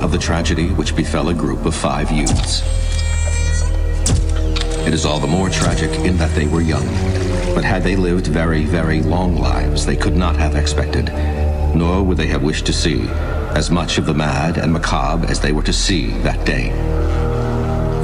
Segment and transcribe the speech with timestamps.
[0.00, 2.62] of the tragedy which befell a group of five youths.
[4.86, 6.86] It is all the more tragic in that they were young,
[7.54, 11.12] but had they lived very, very long lives, they could not have expected,
[11.74, 13.06] nor would they have wished to see,
[13.54, 16.70] as much of the mad and macabre as they were to see that day.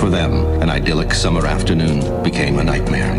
[0.00, 3.14] For them, an idyllic summer afternoon became a nightmare.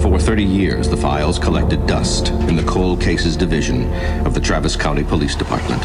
[0.00, 3.92] For 30 years, the files collected dust in the cold Cases Division
[4.24, 5.82] of the Travis County Police Department.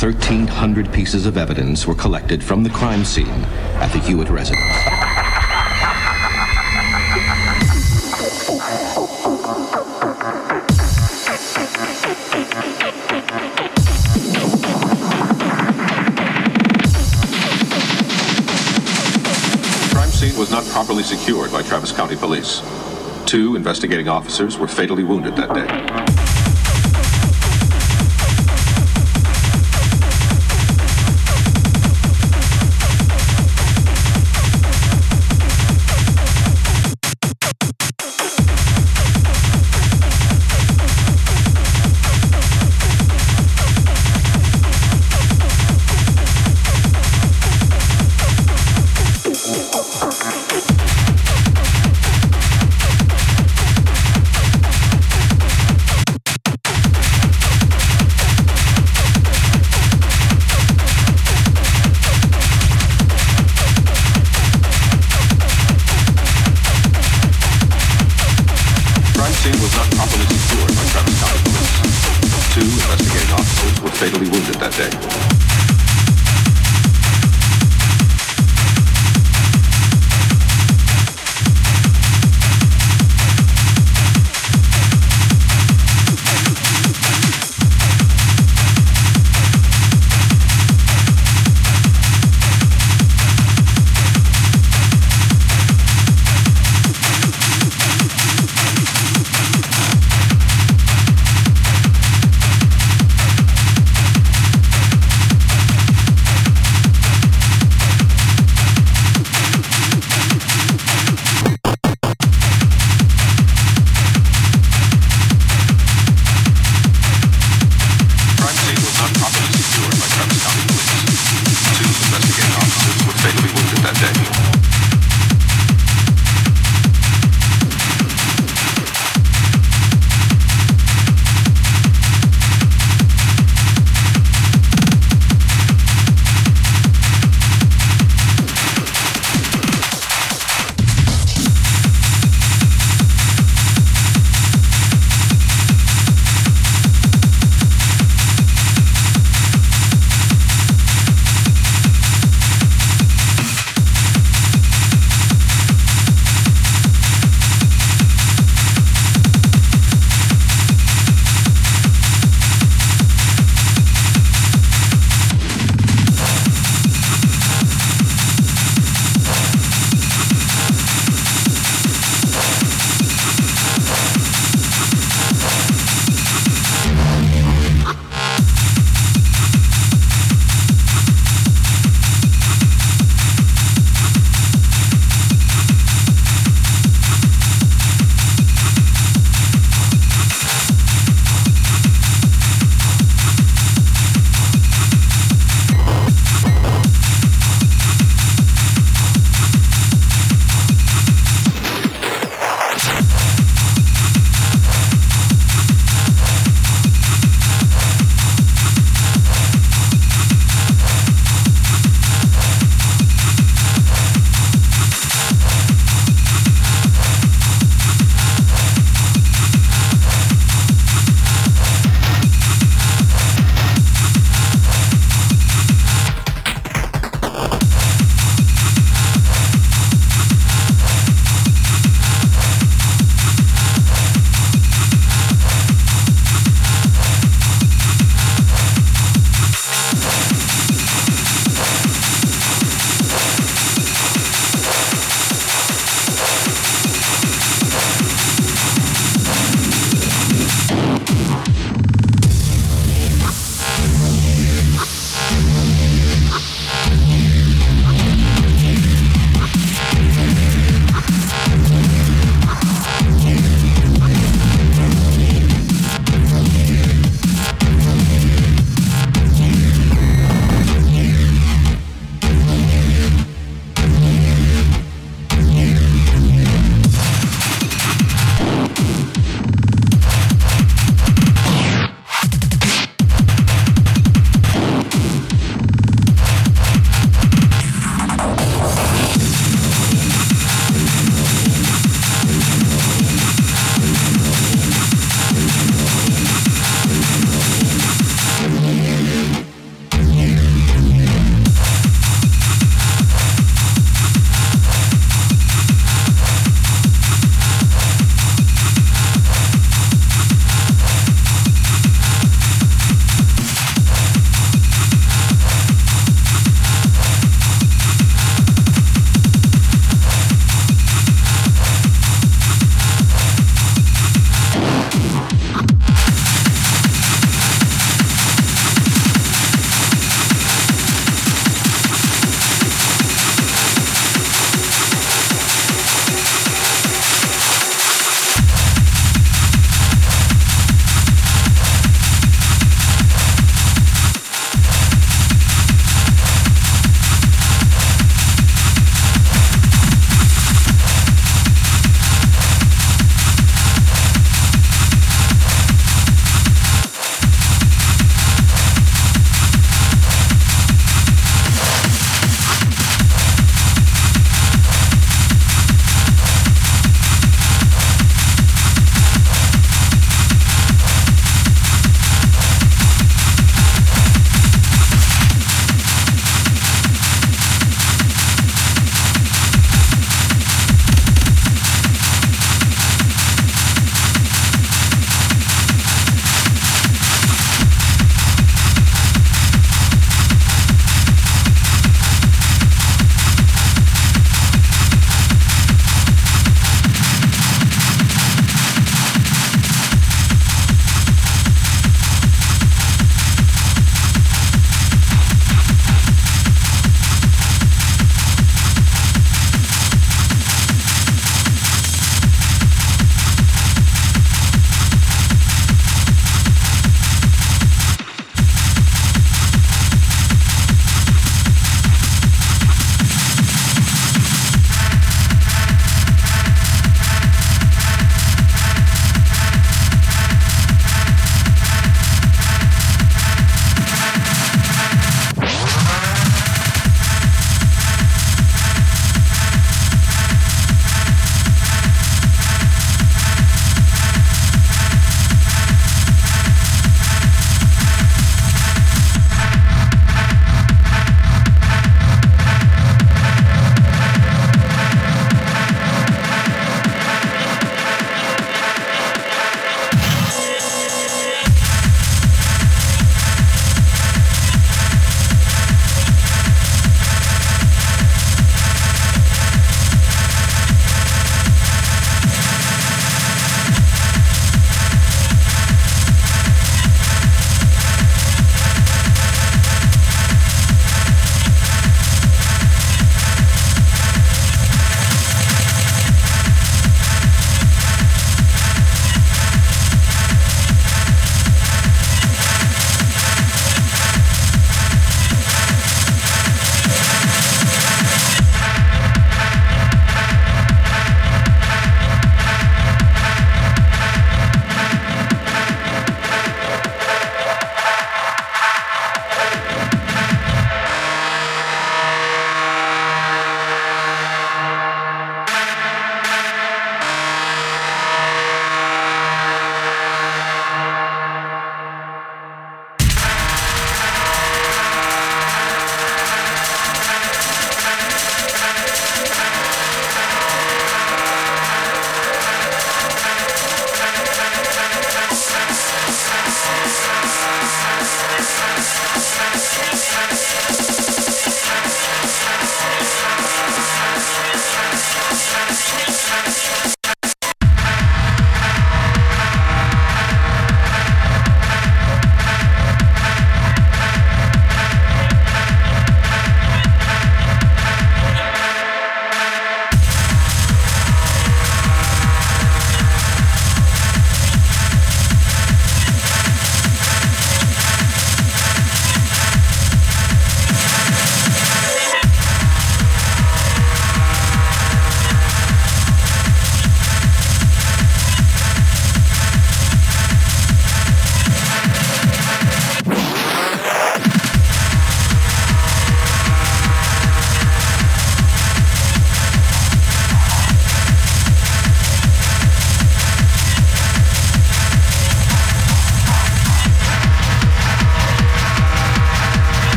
[0.00, 3.26] 1,300 pieces of evidence were collected from the crime scene
[3.82, 4.64] at the Hewitt residence.
[19.74, 22.62] The crime scene was not properly secured by Travis County Police.
[23.26, 26.09] Two investigating officers were fatally wounded that day.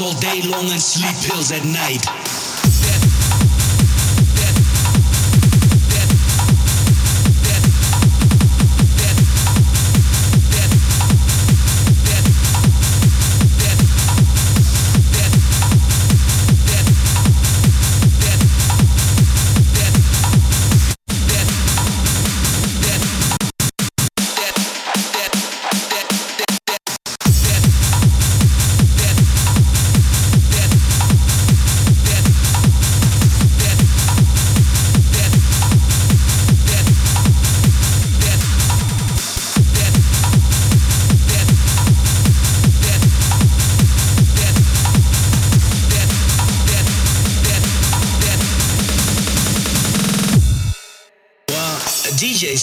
[0.00, 2.23] All day long and sleep pills at night.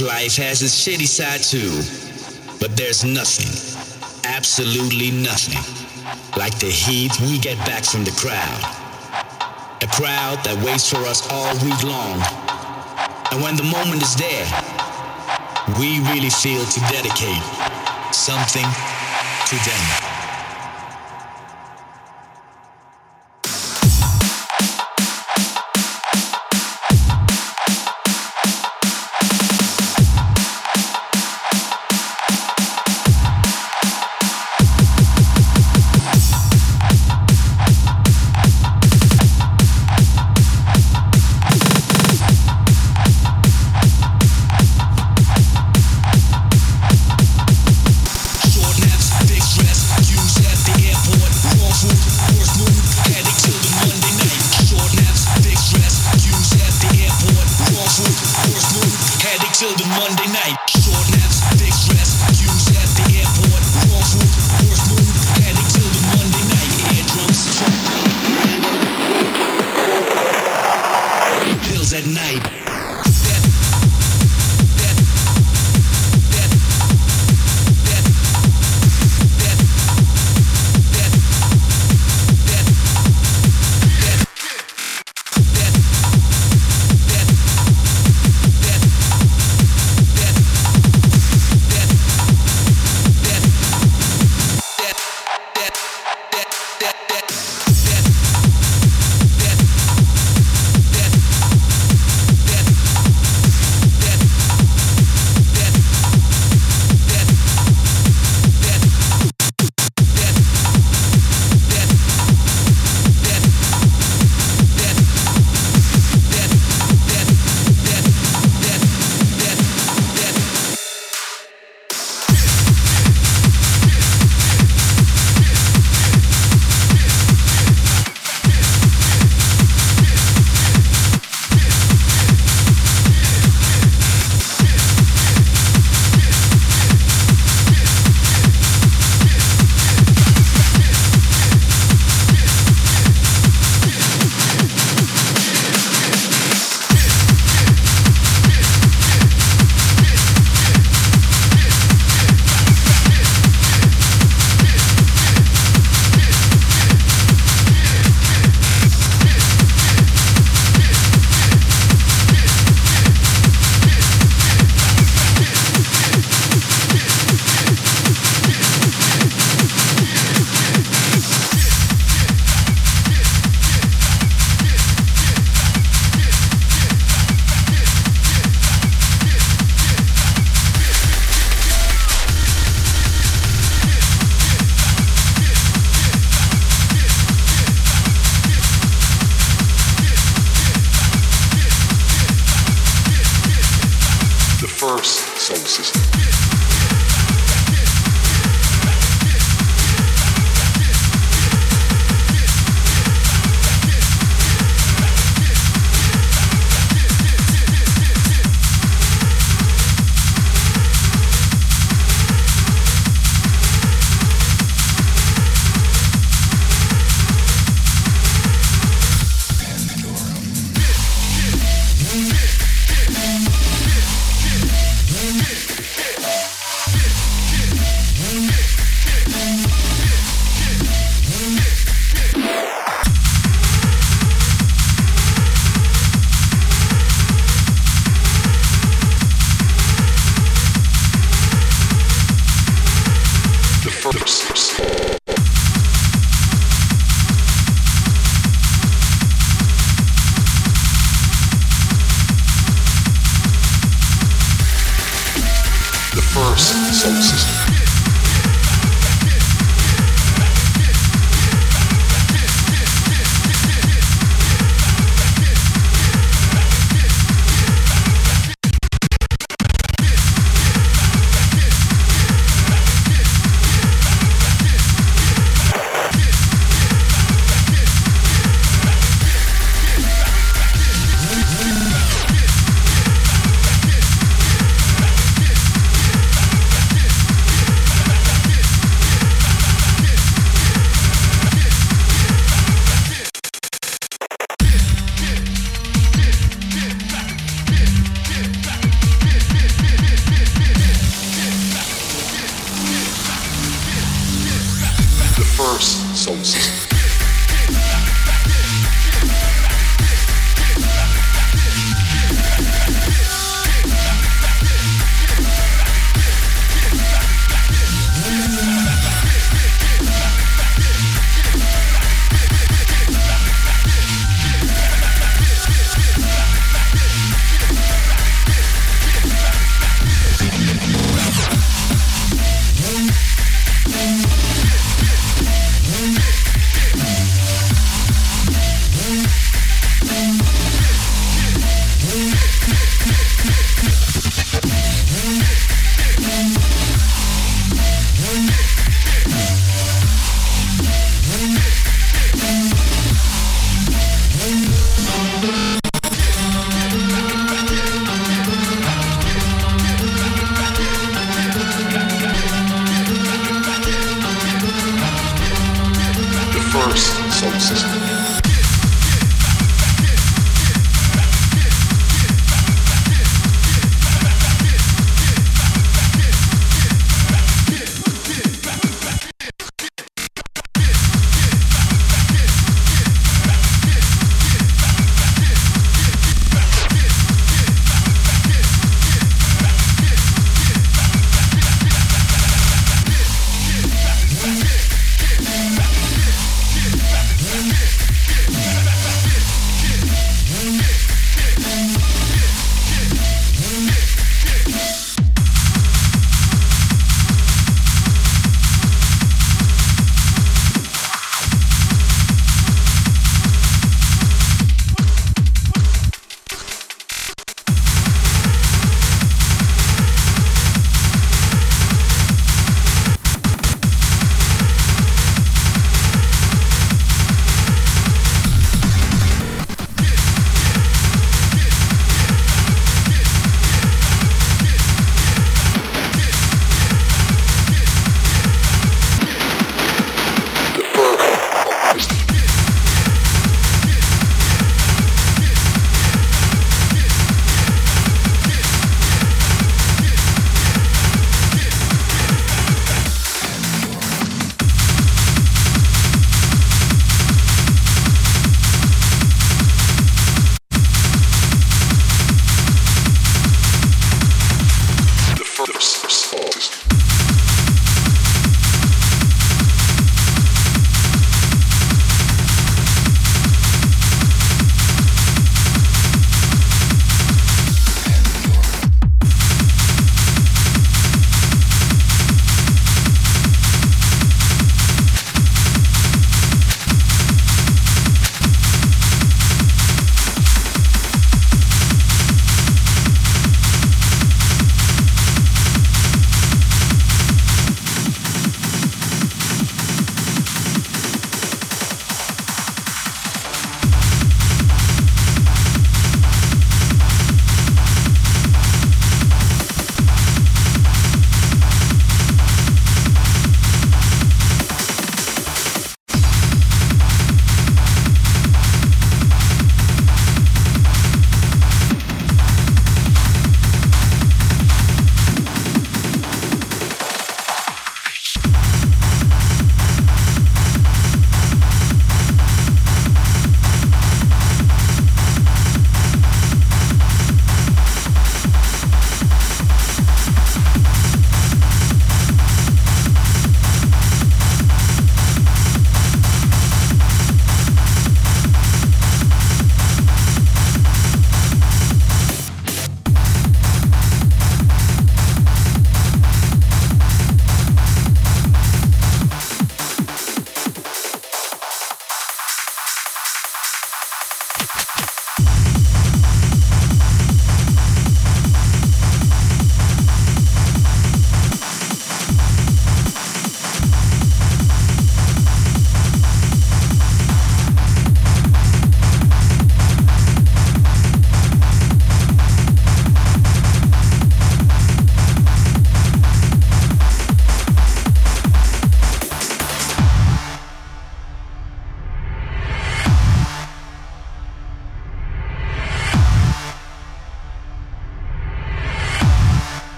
[0.00, 1.70] Life has its shitty side too.
[2.60, 3.50] But there's nothing,
[4.24, 5.62] absolutely nothing,
[6.36, 8.62] like the heat we get back from the crowd.
[9.82, 12.18] A crowd that waits for us all week long.
[13.30, 14.46] And when the moment is there,
[15.78, 17.42] we really feel to dedicate
[18.12, 18.66] something
[19.46, 20.07] to them.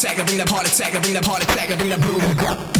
[0.00, 2.79] attack, I bring that heart attack, bring that heart attack, bring that boom.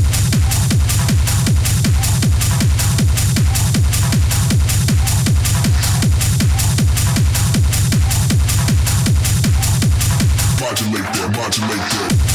[10.70, 12.29] modulate that, modulate that.